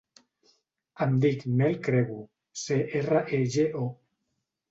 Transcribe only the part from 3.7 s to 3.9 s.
o.